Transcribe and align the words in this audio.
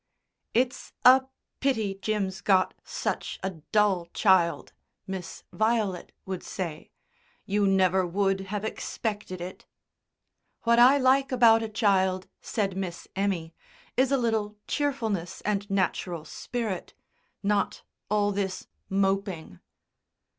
"It's 0.55 0.93
a 1.05 1.25
pity 1.59 1.93
Jim's 2.01 2.41
got 2.41 2.73
such 2.83 3.39
a 3.43 3.51
dull 3.51 4.07
child," 4.15 4.73
Miss 5.05 5.43
Violet 5.53 6.11
would 6.25 6.41
say. 6.41 6.89
"You 7.45 7.67
never 7.67 8.03
would 8.07 8.39
have 8.47 8.65
expected 8.65 9.39
it." 9.41 9.67
"What 10.63 10.79
I 10.79 10.97
like 10.97 11.31
about 11.31 11.61
a 11.61 11.69
child," 11.69 12.25
said 12.41 12.75
Miss 12.75 13.07
Emmy, 13.15 13.53
"is 13.95 14.11
a 14.11 14.17
little 14.17 14.57
cheerfulness 14.65 15.41
and 15.41 15.69
natural 15.69 16.25
spirit 16.25 16.95
not 17.43 17.83
all 18.09 18.31
this 18.31 18.65
moping." 18.89 19.59